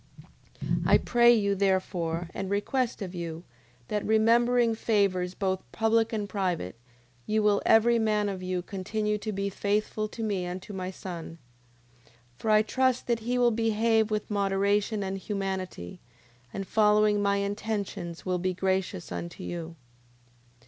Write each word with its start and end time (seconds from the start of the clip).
9:26. 0.65 0.87
I 0.87 0.97
pray 0.97 1.31
you, 1.31 1.53
therefore, 1.53 2.27
and 2.33 2.49
request 2.49 3.03
of 3.03 3.13
you, 3.13 3.43
that, 3.89 4.03
remembering 4.03 4.73
favours 4.73 5.35
both 5.35 5.61
public 5.71 6.11
and 6.11 6.27
private, 6.27 6.75
you 7.27 7.43
will 7.43 7.61
every 7.67 7.99
man 7.99 8.27
of 8.27 8.41
you 8.41 8.63
continue 8.63 9.19
to 9.19 9.31
be 9.31 9.47
faithful 9.47 10.07
to 10.07 10.23
me 10.23 10.43
and 10.43 10.59
to 10.63 10.73
my 10.73 10.89
son. 10.89 11.37
9:27. 12.07 12.11
For 12.39 12.49
I 12.49 12.61
trust 12.63 13.05
that 13.05 13.19
he 13.19 13.37
will 13.37 13.51
behave 13.51 14.09
with 14.09 14.31
moderation 14.31 15.03
and 15.03 15.19
humanity, 15.19 15.99
and 16.51 16.65
following 16.65 17.21
my 17.21 17.35
intentions, 17.37 18.25
will 18.25 18.39
be 18.39 18.55
gracious 18.55 19.11
unto 19.11 19.43
you. 19.43 19.75